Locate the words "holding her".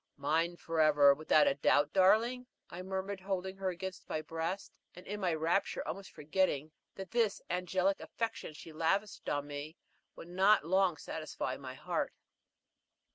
3.21-3.69